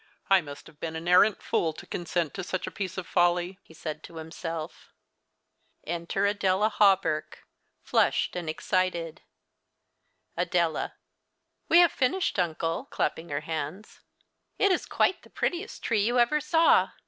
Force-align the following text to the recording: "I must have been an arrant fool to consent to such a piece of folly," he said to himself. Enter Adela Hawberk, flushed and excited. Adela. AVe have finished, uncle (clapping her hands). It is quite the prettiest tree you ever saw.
"I 0.31 0.41
must 0.41 0.65
have 0.65 0.79
been 0.79 0.95
an 0.95 1.07
arrant 1.07 1.43
fool 1.43 1.73
to 1.73 1.85
consent 1.85 2.33
to 2.33 2.43
such 2.43 2.65
a 2.65 2.71
piece 2.71 2.97
of 2.97 3.05
folly," 3.05 3.59
he 3.61 3.75
said 3.75 4.01
to 4.05 4.15
himself. 4.15 4.89
Enter 5.85 6.25
Adela 6.25 6.69
Hawberk, 6.69 7.45
flushed 7.83 8.35
and 8.35 8.49
excited. 8.49 9.21
Adela. 10.35 10.95
AVe 11.69 11.81
have 11.81 11.91
finished, 11.91 12.39
uncle 12.39 12.85
(clapping 12.85 13.29
her 13.29 13.41
hands). 13.41 13.99
It 14.57 14.71
is 14.71 14.87
quite 14.87 15.21
the 15.21 15.29
prettiest 15.29 15.83
tree 15.83 16.01
you 16.03 16.17
ever 16.17 16.41
saw. 16.41 16.89